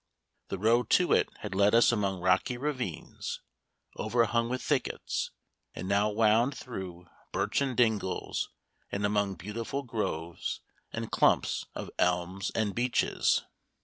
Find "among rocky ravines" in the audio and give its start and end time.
1.91-3.39